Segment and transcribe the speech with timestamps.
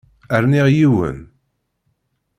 [0.43, 1.19] Rniɣ yiwen.